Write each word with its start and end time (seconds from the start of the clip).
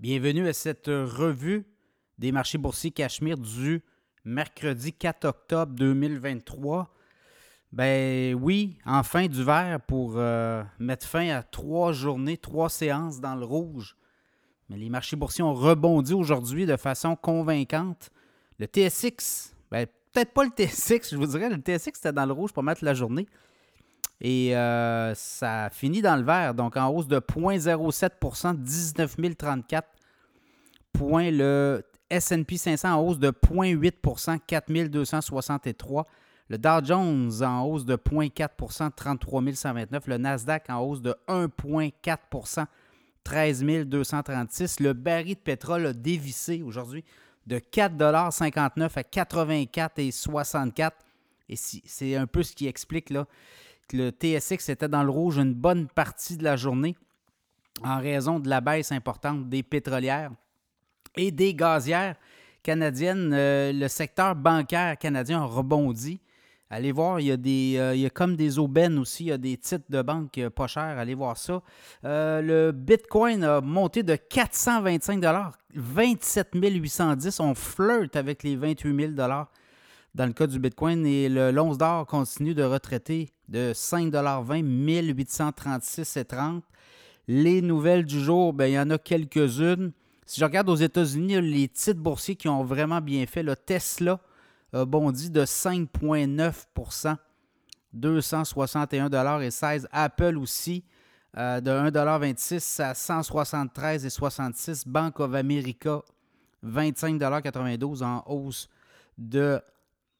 Bienvenue 0.00 0.46
à 0.46 0.52
cette 0.52 0.86
revue 0.86 1.66
des 2.18 2.30
marchés 2.30 2.56
boursiers 2.56 2.92
Cachemire 2.92 3.36
du 3.36 3.82
mercredi 4.24 4.92
4 4.92 5.24
octobre 5.24 5.72
2023. 5.72 6.94
Ben 7.72 8.32
oui, 8.36 8.78
enfin 8.86 9.26
du 9.26 9.42
vert 9.42 9.80
pour 9.88 10.12
euh, 10.14 10.62
mettre 10.78 11.04
fin 11.04 11.30
à 11.30 11.42
trois 11.42 11.90
journées, 11.90 12.36
trois 12.36 12.68
séances 12.68 13.20
dans 13.20 13.34
le 13.34 13.44
rouge. 13.44 13.96
Mais 14.68 14.76
les 14.76 14.88
marchés 14.88 15.16
boursiers 15.16 15.42
ont 15.42 15.52
rebondi 15.52 16.14
aujourd'hui 16.14 16.64
de 16.64 16.76
façon 16.76 17.16
convaincante. 17.16 18.10
Le 18.60 18.66
TSX, 18.66 19.52
ben 19.72 19.88
peut-être 20.12 20.32
pas 20.32 20.44
le 20.44 20.50
TSX, 20.50 21.10
je 21.10 21.16
vous 21.16 21.26
dirais, 21.26 21.50
le 21.50 21.56
TSX 21.56 21.98
était 21.98 22.12
dans 22.12 22.26
le 22.26 22.32
rouge 22.32 22.52
pour 22.52 22.62
mettre 22.62 22.84
la 22.84 22.94
journée. 22.94 23.26
Et 24.20 24.56
euh, 24.56 25.14
ça 25.14 25.68
finit 25.70 26.02
dans 26.02 26.16
le 26.16 26.24
vert, 26.24 26.54
donc 26.54 26.76
en 26.76 26.88
hausse 26.88 27.06
de 27.06 27.18
0,07% 27.18 28.56
19 28.56 29.16
034 29.36 29.88
points. 30.92 31.30
Le 31.30 31.84
SP 32.10 32.56
500 32.56 32.90
en 32.90 33.00
hausse 33.02 33.18
de 33.18 33.30
0,8% 33.30 34.38
4 34.46 34.88
263 34.88 36.06
Le 36.48 36.58
Dow 36.58 36.84
Jones 36.84 37.30
en 37.42 37.64
hausse 37.64 37.84
de 37.84 37.96
0,4% 37.96 38.90
33 38.94 39.42
129 39.54 40.06
Le 40.06 40.16
Nasdaq 40.16 40.70
en 40.70 40.78
hausse 40.80 41.02
de 41.02 41.14
1,4% 41.28 42.64
13 43.24 43.64
236 43.84 44.80
Le 44.80 44.94
baril 44.94 45.34
de 45.34 45.40
pétrole 45.40 45.86
a 45.86 45.92
dévissé 45.92 46.62
aujourd'hui 46.62 47.04
de 47.46 47.58
4,59 47.58 48.90
à 48.96 49.02
84,64 49.02 50.90
Et 51.50 51.56
c'est 51.56 52.16
un 52.16 52.26
peu 52.26 52.42
ce 52.42 52.54
qui 52.54 52.66
explique 52.66 53.10
là, 53.10 53.26
le 53.92 54.10
TSX 54.10 54.68
était 54.68 54.88
dans 54.88 55.02
le 55.02 55.10
rouge 55.10 55.38
une 55.38 55.54
bonne 55.54 55.88
partie 55.88 56.36
de 56.36 56.44
la 56.44 56.56
journée 56.56 56.96
en 57.82 57.98
raison 57.98 58.38
de 58.40 58.48
la 58.48 58.60
baisse 58.60 58.92
importante 58.92 59.48
des 59.48 59.62
pétrolières 59.62 60.30
et 61.16 61.30
des 61.30 61.54
gazières 61.54 62.16
canadiennes. 62.62 63.32
Euh, 63.32 63.72
le 63.72 63.88
secteur 63.88 64.34
bancaire 64.34 64.98
canadien 64.98 65.42
a 65.42 65.44
rebondi. 65.44 66.20
Allez 66.70 66.92
voir, 66.92 67.18
il 67.18 67.26
y 67.28 67.32
a, 67.32 67.36
des, 67.38 67.76
euh, 67.78 67.94
il 67.94 68.02
y 68.02 68.06
a 68.06 68.10
comme 68.10 68.36
des 68.36 68.58
aubaines 68.58 68.98
aussi, 68.98 69.24
il 69.24 69.28
y 69.28 69.32
a 69.32 69.38
des 69.38 69.56
titres 69.56 69.86
de 69.88 70.02
banque 70.02 70.36
euh, 70.36 70.50
pas 70.50 70.66
chers, 70.66 70.98
allez 70.98 71.14
voir 71.14 71.38
ça. 71.38 71.62
le 72.02 72.72
Bitcoin 72.72 73.42
a 73.42 73.62
monté 73.62 74.02
de 74.02 74.16
425 74.16 75.24
27 75.74 76.48
810. 76.54 77.40
On 77.40 77.54
flirte 77.54 78.16
avec 78.16 78.42
les 78.42 78.56
28 78.56 79.14
000 79.14 79.28
dans 80.14 80.26
le 80.26 80.32
cas 80.32 80.46
du 80.46 80.58
Bitcoin 80.58 81.06
et 81.06 81.30
le 81.30 81.50
l'once 81.52 81.78
d'or 81.78 82.06
continue 82.06 82.54
de 82.54 82.64
retraiter 82.64 83.30
de 83.48 83.72
5,20 83.72 84.62
1836,30 84.64 86.62
Les 87.26 87.62
nouvelles 87.62 88.04
du 88.04 88.20
jour, 88.20 88.52
ben, 88.52 88.66
il 88.66 88.74
y 88.74 88.78
en 88.78 88.90
a 88.90 88.98
quelques-unes. 88.98 89.92
Si 90.26 90.40
je 90.40 90.44
regarde 90.44 90.68
aux 90.68 90.76
États-Unis, 90.76 91.40
les 91.40 91.68
titres 91.68 92.00
boursiers 92.00 92.36
qui 92.36 92.48
ont 92.48 92.64
vraiment 92.64 93.00
bien 93.00 93.24
fait, 93.26 93.42
le 93.42 93.56
Tesla 93.56 94.20
a 94.72 94.84
bondi 94.84 95.30
de 95.30 95.42
5,9% 95.42 97.16
261,16 97.96 99.86
Apple 99.90 100.36
aussi 100.36 100.84
euh, 101.36 101.60
de 101.60 101.70
1,26 101.70 102.82
à 102.82 102.92
173,66 102.92 104.82
Bank 104.86 105.20
of 105.20 105.34
America 105.34 106.02
25,92 106.64 108.02
en 108.02 108.22
hausse 108.26 108.68
de 109.16 109.60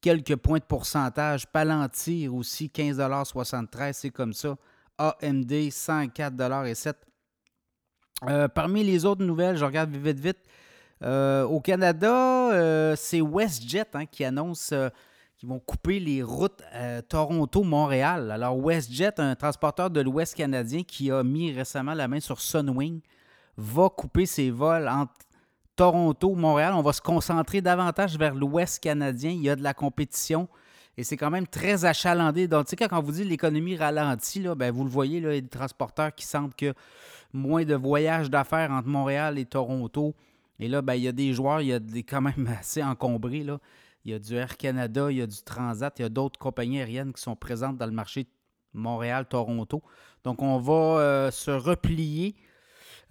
quelques 0.00 0.36
points 0.36 0.58
de 0.58 0.64
pourcentage. 0.64 1.46
Palantir 1.46 2.34
aussi, 2.34 2.70
15,73 2.74 3.92
c'est 3.92 4.10
comme 4.10 4.32
ça. 4.32 4.56
AMD, 4.98 5.50
104,07 5.50 6.94
euh, 8.28 8.48
Parmi 8.48 8.84
les 8.84 9.06
autres 9.06 9.24
nouvelles, 9.24 9.56
je 9.56 9.64
regarde 9.64 9.90
vite, 9.96 10.20
vite. 10.20 10.38
Euh, 11.02 11.44
au 11.44 11.60
Canada, 11.60 12.52
euh, 12.52 12.94
c'est 12.96 13.22
WestJet 13.22 13.86
hein, 13.94 14.04
qui 14.04 14.22
annonce 14.24 14.74
qu'ils 15.38 15.48
vont 15.48 15.58
couper 15.58 15.98
les 16.00 16.22
routes 16.22 16.62
Toronto-Montréal. 17.08 18.30
Alors, 18.30 18.58
WestJet, 18.58 19.18
un 19.18 19.34
transporteur 19.34 19.88
de 19.88 20.02
l'Ouest 20.02 20.34
canadien 20.34 20.82
qui 20.82 21.10
a 21.10 21.22
mis 21.22 21.50
récemment 21.52 21.94
la 21.94 22.08
main 22.08 22.20
sur 22.20 22.40
Sunwing, 22.42 23.00
va 23.56 23.88
couper 23.88 24.26
ses 24.26 24.50
vols 24.50 24.86
entre 24.86 25.14
Toronto, 25.80 26.34
Montréal, 26.34 26.74
on 26.74 26.82
va 26.82 26.92
se 26.92 27.00
concentrer 27.00 27.62
davantage 27.62 28.18
vers 28.18 28.34
l'Ouest 28.34 28.82
canadien. 28.82 29.30
Il 29.30 29.40
y 29.40 29.48
a 29.48 29.56
de 29.56 29.62
la 29.62 29.72
compétition 29.72 30.46
et 30.98 31.04
c'est 31.04 31.16
quand 31.16 31.30
même 31.30 31.46
très 31.46 31.86
achalandé. 31.86 32.46
Donc, 32.48 32.66
tu 32.66 32.70
sais, 32.72 32.76
quand 32.76 32.98
on 32.98 33.00
vous 33.00 33.12
dit 33.12 33.24
l'économie 33.24 33.76
ralentit, 33.78 34.42
là, 34.42 34.54
ben, 34.54 34.70
vous 34.70 34.84
le 34.84 34.90
voyez, 34.90 35.20
là, 35.20 35.30
il 35.30 35.36
y 35.36 35.38
a 35.38 35.40
des 35.40 35.48
transporteurs 35.48 36.14
qui 36.14 36.26
sentent 36.26 36.54
que 36.54 36.74
moins 37.32 37.64
de 37.64 37.74
voyages 37.74 38.28
d'affaires 38.28 38.70
entre 38.72 38.88
Montréal 38.88 39.38
et 39.38 39.46
Toronto. 39.46 40.14
Et 40.58 40.68
là, 40.68 40.82
ben, 40.82 40.96
il 40.96 41.02
y 41.04 41.08
a 41.08 41.12
des 41.12 41.32
joueurs, 41.32 41.62
il 41.62 41.68
y 41.68 41.72
a 41.72 41.78
des 41.78 42.02
quand 42.02 42.20
même 42.20 42.46
assez 42.60 42.82
encombrés. 42.82 43.46
Il 44.04 44.10
y 44.10 44.12
a 44.12 44.18
du 44.18 44.34
Air 44.34 44.58
Canada, 44.58 45.10
il 45.10 45.16
y 45.16 45.22
a 45.22 45.26
du 45.26 45.42
Transat, 45.42 45.98
il 45.98 46.02
y 46.02 46.04
a 46.04 46.10
d'autres 46.10 46.38
compagnies 46.38 46.80
aériennes 46.80 47.14
qui 47.14 47.22
sont 47.22 47.36
présentes 47.36 47.78
dans 47.78 47.86
le 47.86 47.92
marché 47.92 48.26
Montréal-Toronto. 48.74 49.82
Donc, 50.24 50.42
on 50.42 50.58
va 50.58 50.74
euh, 51.00 51.30
se 51.30 51.50
replier 51.50 52.36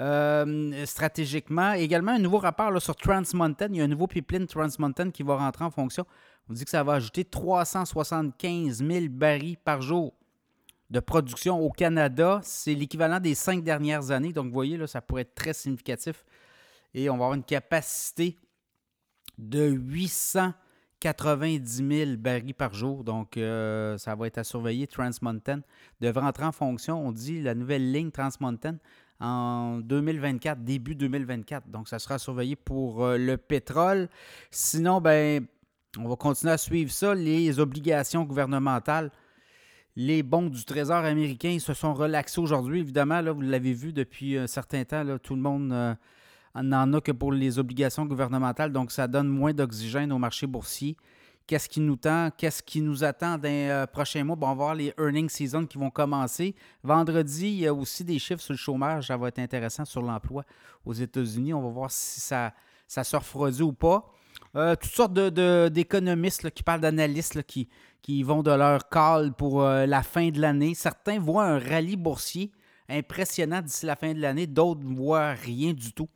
euh, 0.00 0.86
stratégiquement. 0.86 1.72
Également, 1.72 2.12
un 2.12 2.18
nouveau 2.18 2.38
rapport 2.38 2.80
sur 2.80 2.94
Trans 2.96 3.22
Mountain. 3.34 3.68
Il 3.70 3.76
y 3.76 3.80
a 3.80 3.84
un 3.84 3.88
nouveau 3.88 4.06
pipeline 4.06 4.46
Trans 4.46 4.68
Mountain 4.78 5.10
qui 5.10 5.22
va 5.22 5.36
rentrer 5.36 5.64
en 5.64 5.70
fonction. 5.70 6.06
On 6.48 6.52
dit 6.52 6.64
que 6.64 6.70
ça 6.70 6.82
va 6.84 6.94
ajouter 6.94 7.24
375 7.24 8.84
000 8.84 9.06
barils 9.10 9.56
par 9.56 9.82
jour 9.82 10.14
de 10.90 11.00
production 11.00 11.60
au 11.60 11.70
Canada. 11.70 12.40
C'est 12.42 12.74
l'équivalent 12.74 13.20
des 13.20 13.34
cinq 13.34 13.62
dernières 13.62 14.10
années. 14.10 14.32
Donc, 14.32 14.46
vous 14.46 14.52
voyez, 14.52 14.76
là, 14.76 14.86
ça 14.86 15.00
pourrait 15.00 15.22
être 15.22 15.34
très 15.34 15.52
significatif. 15.52 16.24
Et 16.94 17.10
on 17.10 17.14
va 17.14 17.24
avoir 17.24 17.34
une 17.34 17.44
capacité 17.44 18.38
de 19.36 19.78
890 21.02 22.06
000 22.06 22.16
barils 22.16 22.54
par 22.54 22.74
jour. 22.74 23.04
Donc, 23.04 23.36
euh, 23.36 23.96
ça 23.98 24.14
va 24.14 24.26
être 24.26 24.38
à 24.38 24.44
surveiller. 24.44 24.86
Trans 24.86 25.10
Mountain 25.22 25.60
devrait 26.00 26.22
rentrer 26.22 26.44
en 26.44 26.52
fonction. 26.52 27.06
On 27.06 27.12
dit 27.12 27.40
la 27.40 27.54
nouvelle 27.54 27.92
ligne 27.92 28.10
Trans 28.10 28.30
Mountain 28.40 28.76
en 29.20 29.78
2024, 29.78 30.62
début 30.62 30.94
2024. 30.94 31.68
Donc, 31.68 31.88
ça 31.88 31.98
sera 31.98 32.18
surveillé 32.18 32.56
pour 32.56 33.04
euh, 33.04 33.16
le 33.16 33.36
pétrole. 33.36 34.08
Sinon, 34.50 35.00
ben, 35.00 35.46
on 35.98 36.08
va 36.08 36.16
continuer 36.16 36.52
à 36.52 36.58
suivre 36.58 36.90
ça. 36.90 37.14
Les 37.14 37.60
obligations 37.60 38.24
gouvernementales, 38.24 39.10
les 39.96 40.22
bons 40.22 40.48
du 40.48 40.64
Trésor 40.64 41.04
américain 41.04 41.58
se 41.58 41.74
sont 41.74 41.94
relaxés 41.94 42.40
aujourd'hui. 42.40 42.80
Évidemment, 42.80 43.22
vous 43.32 43.40
l'avez 43.40 43.72
vu 43.72 43.92
depuis 43.92 44.36
un 44.36 44.46
certain 44.46 44.84
temps, 44.84 45.04
tout 45.18 45.34
le 45.34 45.42
monde 45.42 45.72
euh, 45.72 45.94
n'en 46.62 46.92
a 46.94 47.00
que 47.00 47.12
pour 47.12 47.32
les 47.32 47.58
obligations 47.58 48.06
gouvernementales. 48.06 48.72
Donc, 48.72 48.92
ça 48.92 49.06
donne 49.06 49.28
moins 49.28 49.52
d'oxygène 49.52 50.12
au 50.12 50.18
marché 50.18 50.46
boursier 50.46 50.96
qu'est-ce 51.48 51.68
qui 51.68 51.80
nous 51.80 51.96
tend, 51.96 52.30
qu'est-ce 52.36 52.62
qui 52.62 52.80
nous 52.80 53.02
attend 53.02 53.38
dans 53.38 53.48
les 53.48 53.68
euh, 53.68 53.86
prochains 53.86 54.22
mois? 54.22 54.36
Bon, 54.36 54.46
on 54.46 54.50
va 54.50 54.54
voir 54.54 54.74
les 54.74 54.92
earnings 54.98 55.30
season 55.30 55.66
qui 55.66 55.78
vont 55.78 55.90
commencer. 55.90 56.54
Vendredi, 56.84 57.48
il 57.48 57.60
y 57.60 57.66
a 57.66 57.74
aussi 57.74 58.04
des 58.04 58.18
chiffres 58.20 58.42
sur 58.42 58.52
le 58.52 58.58
chômage. 58.58 59.08
Ça 59.08 59.16
va 59.16 59.28
être 59.28 59.40
intéressant 59.40 59.84
sur 59.84 60.02
l'emploi 60.02 60.44
aux 60.84 60.92
États-Unis. 60.92 61.54
On 61.54 61.62
va 61.62 61.70
voir 61.70 61.90
si 61.90 62.20
ça, 62.20 62.52
ça 62.86 63.02
se 63.02 63.16
refroidit 63.16 63.62
ou 63.62 63.72
pas. 63.72 64.12
Euh, 64.54 64.76
toutes 64.76 64.92
sortes 64.92 65.14
d'économistes 65.14 66.50
qui 66.50 66.62
parlent 66.62 66.82
d'analystes 66.82 67.42
qui, 67.44 67.68
qui 68.02 68.22
vont 68.22 68.42
de 68.42 68.52
leur 68.52 68.88
call 68.88 69.32
pour 69.32 69.62
euh, 69.62 69.86
la 69.86 70.02
fin 70.02 70.28
de 70.28 70.40
l'année. 70.40 70.74
Certains 70.74 71.18
voient 71.18 71.46
un 71.46 71.58
rallye 71.58 71.96
boursier 71.96 72.52
impressionnant 72.90 73.60
d'ici 73.60 73.86
la 73.86 73.96
fin 73.96 74.14
de 74.14 74.20
l'année, 74.20 74.46
d'autres 74.46 74.82
ne 74.82 74.94
voient 74.94 75.32
rien 75.32 75.72
du 75.72 75.92
tout. 75.92 76.08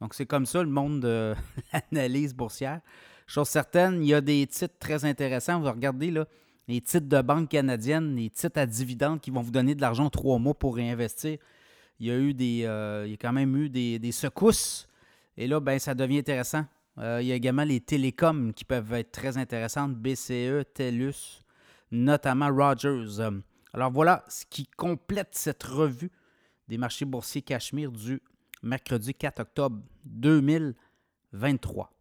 Donc 0.00 0.14
c'est 0.14 0.26
comme 0.26 0.46
ça 0.46 0.62
le 0.62 0.68
monde 0.68 1.00
de 1.00 1.34
l'analyse 1.92 2.34
boursière. 2.34 2.80
Chose 3.26 3.48
certaine, 3.48 4.02
il 4.02 4.08
y 4.08 4.14
a 4.14 4.20
des 4.20 4.46
titres 4.46 4.78
très 4.78 5.04
intéressants. 5.04 5.60
Vous 5.60 5.70
regardez 5.70 6.10
là, 6.10 6.26
les 6.68 6.80
titres 6.80 7.08
de 7.08 7.20
banque 7.22 7.48
canadienne, 7.48 8.14
les 8.14 8.30
titres 8.30 8.60
à 8.60 8.66
dividendes 8.66 9.20
qui 9.20 9.30
vont 9.30 9.42
vous 9.42 9.50
donner 9.50 9.74
de 9.74 9.80
l'argent 9.80 10.10
trois 10.10 10.38
mois 10.38 10.54
pour 10.54 10.76
réinvestir. 10.76 11.38
Il 11.98 12.06
y 12.06 12.10
a 12.10 12.18
eu 12.18 12.34
des. 12.34 12.62
Euh, 12.64 13.04
il 13.06 13.12
y 13.12 13.14
a 13.14 13.16
quand 13.16 13.32
même 13.32 13.56
eu 13.56 13.68
des, 13.68 14.12
secousses. 14.12 14.86
Et 15.36 15.46
là, 15.46 15.60
ben, 15.60 15.78
ça 15.78 15.94
devient 15.94 16.18
intéressant. 16.18 16.66
Euh, 16.98 17.18
il 17.20 17.28
y 17.28 17.32
a 17.32 17.34
également 17.34 17.64
les 17.64 17.80
télécoms 17.80 18.52
qui 18.54 18.64
peuvent 18.64 18.92
être 18.92 19.12
très 19.12 19.38
intéressantes. 19.38 19.94
BCE, 19.94 20.64
TELUS, 20.74 21.42
notamment 21.90 22.48
Rogers. 22.48 23.22
Alors 23.72 23.90
voilà 23.90 24.24
ce 24.28 24.44
qui 24.48 24.66
complète 24.66 25.30
cette 25.32 25.62
revue 25.62 26.10
des 26.68 26.78
marchés 26.78 27.04
boursiers 27.04 27.42
Cachemire 27.42 27.92
du 27.92 28.22
mercredi 28.62 29.14
4 29.14 29.42
octobre 29.42 29.82
2023. 30.04 31.95